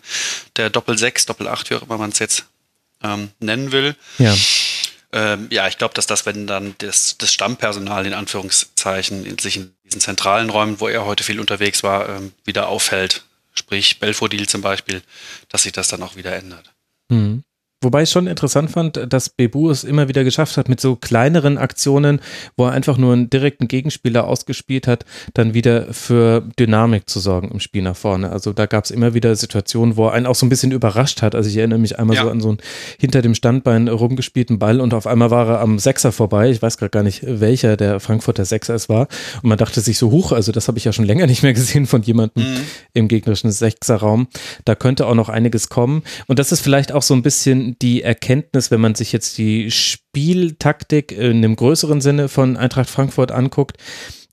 der 0.55 0.69
Doppel 0.69 0.97
6, 0.97 1.25
Doppel 1.25 1.47
8, 1.47 1.69
wie 1.69 1.75
auch 1.75 1.83
immer 1.83 1.97
man 1.97 2.11
es 2.11 2.19
jetzt 2.19 2.45
ähm, 3.03 3.29
nennen 3.39 3.71
will. 3.71 3.95
Ja. 4.17 4.33
Ähm, 5.13 5.47
ja, 5.51 5.67
ich 5.67 5.77
glaube, 5.77 5.93
dass 5.93 6.05
das, 6.07 6.25
wenn 6.25 6.47
dann 6.47 6.75
das, 6.79 7.17
das 7.17 7.31
Stammpersonal 7.31 8.05
in 8.05 8.13
Anführungszeichen 8.13 9.25
in 9.25 9.37
sich 9.37 9.57
in 9.57 9.73
diesen 9.85 10.01
zentralen 10.01 10.49
Räumen, 10.49 10.79
wo 10.79 10.87
er 10.87 11.05
heute 11.05 11.23
viel 11.23 11.39
unterwegs 11.39 11.81
war, 11.83 12.09
ähm, 12.09 12.33
wieder 12.43 12.67
auffällt, 12.67 13.23
sprich 13.53 13.99
Belfodil 13.99 14.47
zum 14.49 14.61
Beispiel, 14.61 15.01
dass 15.49 15.63
sich 15.63 15.71
das 15.71 15.87
dann 15.87 16.03
auch 16.03 16.15
wieder 16.15 16.35
ändert. 16.35 16.73
Mhm. 17.09 17.43
Wobei 17.81 18.03
ich 18.03 18.09
schon 18.09 18.25
interessant 18.25 18.71
fand, 18.71 18.99
dass 19.13 19.29
Bebu 19.29 19.69
es 19.69 19.83
immer 19.83 20.07
wieder 20.07 20.23
geschafft 20.23 20.57
hat, 20.57 20.67
mit 20.67 20.81
so 20.81 20.95
kleineren 20.95 21.59
Aktionen, 21.59 22.21
wo 22.55 22.65
er 22.65 22.71
einfach 22.71 22.97
nur 22.97 23.13
einen 23.13 23.29
direkten 23.29 23.67
Gegenspieler 23.67 24.25
ausgespielt 24.25 24.87
hat, 24.87 25.05
dann 25.35 25.53
wieder 25.53 25.93
für 25.93 26.41
Dynamik 26.57 27.07
zu 27.07 27.19
sorgen 27.19 27.51
im 27.51 27.59
Spiel 27.59 27.83
nach 27.83 27.95
vorne. 27.95 28.31
Also 28.31 28.51
da 28.51 28.65
gab 28.65 28.85
es 28.85 28.89
immer 28.89 29.13
wieder 29.13 29.35
Situationen, 29.35 29.95
wo 29.95 30.07
er 30.07 30.13
einen 30.13 30.25
auch 30.25 30.33
so 30.33 30.47
ein 30.47 30.49
bisschen 30.49 30.71
überrascht 30.71 31.21
hat. 31.21 31.35
Also 31.35 31.51
ich 31.51 31.57
erinnere 31.57 31.77
mich 31.77 31.99
einmal 31.99 32.15
ja. 32.15 32.23
so 32.23 32.31
an 32.31 32.41
so 32.41 32.49
einen 32.49 32.57
hinter 32.99 33.21
dem 33.21 33.35
Standbein 33.35 33.87
rumgespielten 33.87 34.57
Ball 34.57 34.81
und 34.81 34.95
auf 34.95 35.05
einmal 35.05 35.29
war 35.29 35.47
er 35.47 35.59
am 35.59 35.77
Sechser 35.77 36.11
vorbei. 36.11 36.49
Ich 36.49 36.63
weiß 36.63 36.77
gerade 36.79 36.89
gar 36.89 37.03
nicht, 37.03 37.21
welcher 37.27 37.77
der 37.77 37.99
Frankfurter 37.99 38.45
Sechser 38.45 38.73
es 38.73 38.89
war. 38.89 39.07
Und 39.43 39.49
man 39.49 39.57
dachte 39.59 39.81
sich 39.81 39.99
so, 39.99 40.09
hoch, 40.09 40.31
also 40.31 40.51
das 40.51 40.67
habe 40.67 40.79
ich 40.79 40.85
ja 40.85 40.93
schon 40.93 41.05
länger 41.05 41.27
nicht 41.27 41.43
mehr 41.43 41.53
gesehen 41.53 41.85
von 41.85 42.01
jemandem 42.01 42.43
mhm. 42.43 42.59
im 42.93 43.07
gegnerischen 43.07 43.51
Sechserraum. 43.51 44.29
Da 44.65 44.73
könnte 44.73 45.05
auch 45.05 45.13
noch 45.13 45.29
einiges 45.29 45.69
kommen. 45.69 46.01
Und 46.25 46.39
das 46.39 46.51
ist 46.51 46.61
vielleicht 46.61 46.91
auch 46.91 47.03
so 47.03 47.13
ein 47.13 47.21
bisschen 47.21 47.66
die 47.81 48.01
Erkenntnis, 48.01 48.71
wenn 48.71 48.81
man 48.81 48.95
sich 48.95 49.11
jetzt 49.11 49.37
die 49.37 49.71
Spieltaktik 49.71 51.11
in 51.11 51.37
einem 51.37 51.55
größeren 51.55 52.01
Sinne 52.01 52.29
von 52.29 52.57
Eintracht 52.57 52.89
Frankfurt 52.89 53.31
anguckt, 53.31 53.77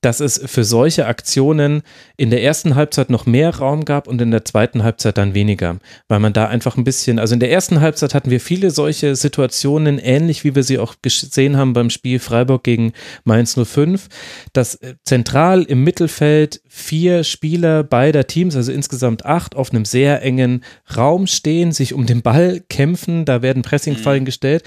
dass 0.04 0.20
es 0.20 0.40
für 0.44 0.64
solche 0.64 1.06
Aktionen 1.06 1.82
in 2.16 2.30
der 2.30 2.42
ersten 2.42 2.74
Halbzeit 2.74 3.08
noch 3.08 3.24
mehr 3.24 3.56
Raum 3.56 3.84
gab 3.84 4.06
und 4.06 4.20
in 4.20 4.30
der 4.30 4.44
zweiten 4.44 4.82
Halbzeit 4.82 5.16
dann 5.16 5.34
weniger, 5.34 5.78
weil 6.08 6.20
man 6.20 6.32
da 6.32 6.46
einfach 6.46 6.76
ein 6.76 6.84
bisschen, 6.84 7.18
also 7.18 7.32
in 7.34 7.40
der 7.40 7.50
ersten 7.50 7.80
Halbzeit 7.80 8.14
hatten 8.14 8.30
wir 8.30 8.40
viele 8.40 8.70
solche 8.70 9.16
Situationen, 9.16 9.98
ähnlich 9.98 10.44
wie 10.44 10.54
wir 10.54 10.62
sie 10.62 10.78
auch 10.78 10.96
gesehen 11.00 11.56
haben 11.56 11.72
beim 11.72 11.90
Spiel 11.90 12.18
Freiburg 12.18 12.64
gegen 12.64 12.92
Mainz 13.24 13.58
05, 13.60 14.08
dass 14.52 14.74
äh, 14.76 14.94
zentral 15.04 15.62
im 15.62 15.82
Mittelfeld 15.84 16.60
vier 16.68 17.24
Spieler 17.24 17.82
beider 17.82 18.26
Teams, 18.26 18.56
also 18.56 18.72
insgesamt 18.72 19.24
acht, 19.24 19.56
auf 19.56 19.70
einem 19.70 19.84
sehr 19.84 20.22
engen 20.22 20.64
Raum 20.96 21.26
stehen, 21.26 21.72
sich 21.72 21.94
um 21.94 22.04
den 22.04 22.20
Ball 22.20 22.62
kämpfen, 22.68 23.24
da 23.24 23.42
werden 23.42 23.62
Pressingfallen 23.62 24.22
mhm. 24.22 24.26
gestellt. 24.26 24.64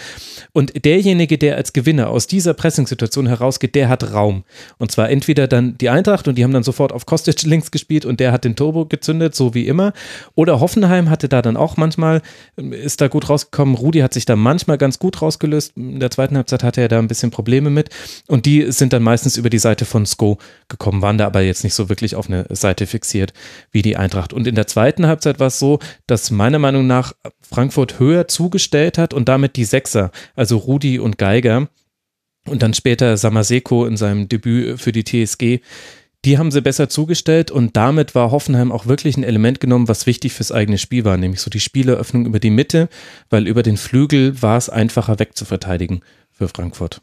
Und 0.51 0.85
derjenige, 0.85 1.37
der 1.37 1.57
als 1.57 1.73
Gewinner 1.73 2.09
aus 2.09 2.25
dieser 2.25 2.53
Pressingsituation 2.53 3.27
herausgeht, 3.27 3.75
der 3.75 3.89
hat 3.89 4.13
Raum. 4.13 4.43
Und 4.77 4.91
zwar 4.91 5.09
entweder 5.09 5.26
entweder 5.27 5.47
dann 5.47 5.77
die 5.77 5.89
Eintracht 5.89 6.29
und 6.29 6.37
die 6.37 6.43
haben 6.45 6.53
dann 6.53 6.63
sofort 6.63 6.93
auf 6.93 7.05
Kostic 7.05 7.41
links 7.43 7.69
gespielt 7.71 8.05
und 8.05 8.21
der 8.21 8.31
hat 8.31 8.45
den 8.45 8.55
Turbo 8.55 8.85
gezündet, 8.85 9.35
so 9.35 9.53
wie 9.53 9.67
immer. 9.67 9.91
Oder 10.35 10.61
Hoffenheim 10.61 11.09
hatte 11.09 11.27
da 11.27 11.41
dann 11.41 11.57
auch 11.57 11.75
manchmal, 11.75 12.21
ist 12.55 13.01
da 13.01 13.09
gut 13.09 13.29
rausgekommen. 13.29 13.75
Rudi 13.75 13.99
hat 13.99 14.13
sich 14.13 14.23
da 14.23 14.37
manchmal 14.37 14.77
ganz 14.77 14.99
gut 14.99 15.21
rausgelöst. 15.21 15.73
In 15.75 15.99
der 15.99 16.11
zweiten 16.11 16.37
Halbzeit 16.37 16.63
hatte 16.63 16.79
er 16.79 16.87
da 16.87 16.99
ein 16.99 17.09
bisschen 17.09 17.29
Probleme 17.29 17.69
mit. 17.69 17.89
Und 18.27 18.45
die 18.45 18.71
sind 18.71 18.93
dann 18.93 19.03
meistens 19.03 19.35
über 19.35 19.49
die 19.49 19.59
Seite 19.59 19.83
von 19.83 20.05
Sko 20.05 20.37
gekommen, 20.69 21.01
waren 21.01 21.17
da 21.17 21.25
aber 21.25 21.41
jetzt 21.41 21.65
nicht 21.65 21.73
so 21.73 21.89
wirklich 21.89 22.15
auf 22.15 22.29
eine 22.29 22.45
Seite 22.49 22.87
fixiert 22.87 23.33
wie 23.71 23.81
die 23.81 23.97
Eintracht. 23.97 24.31
Und 24.31 24.47
in 24.47 24.55
der 24.55 24.67
zweiten 24.67 25.07
Halbzeit 25.07 25.41
war 25.41 25.47
es 25.47 25.59
so, 25.59 25.79
dass 26.07 26.31
meiner 26.31 26.59
Meinung 26.59 26.87
nach 26.87 27.11
Frankfurt 27.41 27.99
höher 27.99 28.29
zugestellt 28.29 28.97
hat 28.97 29.13
und 29.13 29.27
damit 29.27 29.57
die 29.57 29.65
Sechser, 29.65 30.11
also 30.35 30.57
Rudi 30.57 30.99
und 30.99 31.17
Geiger, 31.17 31.67
und 32.47 32.63
dann 32.63 32.73
später 32.73 33.17
Samaseko 33.17 33.85
in 33.85 33.97
seinem 33.97 34.29
Debüt 34.29 34.79
für 34.79 34.91
die 34.91 35.03
TSG. 35.03 35.59
Die 36.25 36.37
haben 36.37 36.51
sie 36.51 36.61
besser 36.61 36.89
zugestellt 36.89 37.51
und 37.51 37.77
damit 37.77 38.15
war 38.15 38.31
Hoffenheim 38.31 38.71
auch 38.71 38.87
wirklich 38.87 39.17
ein 39.17 39.23
Element 39.23 39.59
genommen, 39.59 39.87
was 39.87 40.07
wichtig 40.07 40.33
fürs 40.33 40.51
eigene 40.51 40.77
Spiel 40.77 41.05
war, 41.05 41.17
nämlich 41.17 41.41
so 41.41 41.49
die 41.49 41.59
Spieleröffnung 41.59 42.25
über 42.25 42.39
die 42.39 42.49
Mitte, 42.49 42.89
weil 43.29 43.47
über 43.47 43.63
den 43.63 43.77
Flügel 43.77 44.41
war 44.41 44.57
es 44.57 44.69
einfacher 44.69 45.19
wegzuverteidigen 45.19 46.01
für 46.31 46.47
Frankfurt. 46.47 47.01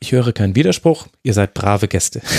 Ich 0.00 0.12
höre 0.12 0.32
keinen 0.32 0.56
Widerspruch, 0.56 1.06
ihr 1.22 1.34
seid 1.34 1.54
brave 1.54 1.86
Gäste. 1.88 2.22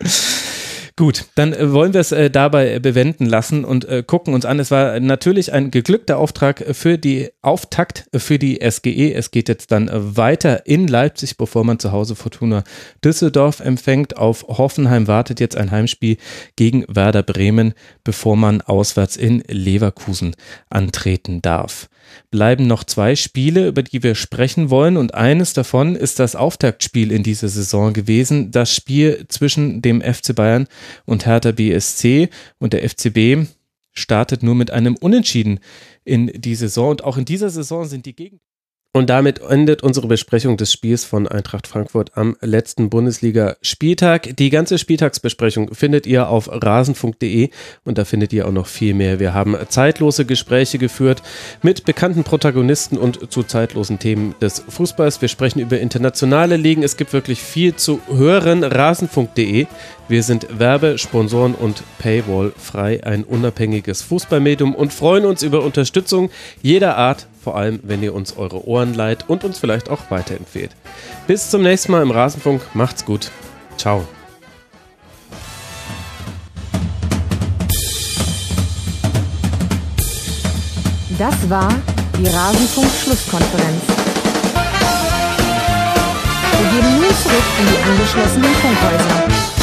Gut, 0.96 1.24
dann 1.34 1.52
äh, 1.52 1.72
wollen 1.72 1.92
wir 1.92 2.00
es 2.00 2.12
äh, 2.12 2.30
dabei 2.30 2.78
bewenden 2.78 3.26
lassen 3.26 3.64
und 3.64 3.84
äh, 3.84 4.04
gucken 4.06 4.32
uns 4.32 4.44
an. 4.44 4.60
Es 4.60 4.70
war 4.70 5.00
natürlich 5.00 5.52
ein 5.52 5.72
geglückter 5.72 6.18
Auftrag 6.18 6.64
für 6.70 6.98
die 6.98 7.30
Auftakt 7.42 8.06
für 8.14 8.38
die 8.38 8.60
SGE. 8.62 9.12
Es 9.12 9.32
geht 9.32 9.48
jetzt 9.48 9.72
dann 9.72 9.90
weiter 9.92 10.66
in 10.66 10.86
Leipzig, 10.86 11.36
bevor 11.36 11.64
man 11.64 11.80
zu 11.80 11.90
Hause 11.90 12.14
Fortuna 12.14 12.62
Düsseldorf 13.04 13.58
empfängt. 13.58 14.16
Auf 14.16 14.44
Hoffenheim 14.46 15.08
wartet 15.08 15.40
jetzt 15.40 15.56
ein 15.56 15.72
Heimspiel 15.72 16.16
gegen 16.54 16.84
Werder 16.86 17.24
Bremen, 17.24 17.74
bevor 18.04 18.36
man 18.36 18.60
auswärts 18.60 19.16
in 19.16 19.42
Leverkusen 19.48 20.36
antreten 20.70 21.42
darf 21.42 21.88
bleiben 22.34 22.66
noch 22.66 22.82
zwei 22.82 23.14
Spiele, 23.14 23.68
über 23.68 23.84
die 23.84 24.02
wir 24.02 24.16
sprechen 24.16 24.68
wollen. 24.68 24.96
Und 24.96 25.14
eines 25.14 25.52
davon 25.52 25.94
ist 25.94 26.18
das 26.18 26.34
Auftaktspiel 26.34 27.12
in 27.12 27.22
dieser 27.22 27.46
Saison 27.46 27.92
gewesen. 27.92 28.50
Das 28.50 28.74
Spiel 28.74 29.24
zwischen 29.28 29.82
dem 29.82 30.02
FC 30.02 30.34
Bayern 30.34 30.66
und 31.04 31.26
Hertha 31.26 31.52
BSC. 31.52 32.30
Und 32.58 32.72
der 32.72 32.82
FCB 32.90 33.46
startet 33.92 34.42
nur 34.42 34.56
mit 34.56 34.72
einem 34.72 34.96
Unentschieden 34.96 35.60
in 36.02 36.26
die 36.26 36.56
Saison. 36.56 36.90
Und 36.90 37.04
auch 37.04 37.18
in 37.18 37.24
dieser 37.24 37.50
Saison 37.50 37.84
sind 37.84 38.04
die 38.04 38.16
Gegend. 38.16 38.40
Und 38.96 39.10
damit 39.10 39.40
endet 39.40 39.82
unsere 39.82 40.06
Besprechung 40.06 40.56
des 40.56 40.72
Spiels 40.72 41.04
von 41.04 41.26
Eintracht 41.26 41.66
Frankfurt 41.66 42.12
am 42.16 42.36
letzten 42.40 42.90
Bundesliga-Spieltag. 42.90 44.36
Die 44.36 44.50
ganze 44.50 44.78
Spieltagsbesprechung 44.78 45.74
findet 45.74 46.06
ihr 46.06 46.28
auf 46.28 46.48
rasenfunk.de 46.48 47.50
und 47.84 47.98
da 47.98 48.04
findet 48.04 48.32
ihr 48.32 48.46
auch 48.46 48.52
noch 48.52 48.68
viel 48.68 48.94
mehr. 48.94 49.18
Wir 49.18 49.34
haben 49.34 49.56
zeitlose 49.68 50.26
Gespräche 50.26 50.78
geführt 50.78 51.24
mit 51.60 51.84
bekannten 51.84 52.22
Protagonisten 52.22 52.96
und 52.96 53.32
zu 53.32 53.42
zeitlosen 53.42 53.98
Themen 53.98 54.36
des 54.40 54.62
Fußballs. 54.68 55.20
Wir 55.20 55.28
sprechen 55.28 55.58
über 55.58 55.80
internationale 55.80 56.56
Ligen. 56.56 56.84
Es 56.84 56.96
gibt 56.96 57.12
wirklich 57.12 57.40
viel 57.40 57.74
zu 57.74 58.00
hören. 58.08 58.62
Rasenfunk.de. 58.62 59.66
Wir 60.08 60.22
sind 60.22 60.58
Werbe-, 60.58 60.98
Sponsoren- 60.98 61.54
und 61.54 61.82
Paywall 61.98 62.52
frei, 62.58 63.02
ein 63.04 63.24
unabhängiges 63.24 64.02
Fußballmedium 64.02 64.74
und 64.74 64.92
freuen 64.92 65.24
uns 65.24 65.42
über 65.42 65.62
Unterstützung 65.62 66.30
jeder 66.62 66.96
Art 66.96 67.26
vor 67.44 67.56
allem 67.56 67.78
wenn 67.82 68.02
ihr 68.02 68.14
uns 68.14 68.36
eure 68.36 68.66
Ohren 68.66 68.94
leiht 68.94 69.28
und 69.28 69.44
uns 69.44 69.58
vielleicht 69.58 69.90
auch 69.90 70.10
weiterempfehlt. 70.10 70.70
Bis 71.26 71.50
zum 71.50 71.62
nächsten 71.62 71.92
Mal 71.92 72.02
im 72.02 72.10
Rasenfunk, 72.10 72.62
macht's 72.72 73.04
gut. 73.04 73.30
Ciao. 73.76 74.04
Das 81.18 81.48
war 81.48 81.72
die 82.18 82.26
Rasenfunk-Schlusskonferenz. 82.26 83.82
Wir 86.58 86.70
gehen 86.70 86.96
nun 86.96 87.14
zurück 87.22 87.44
in 87.60 87.66
die 87.66 87.90
angeschlossenen 87.90 88.54
Funkhäuser. 88.54 89.53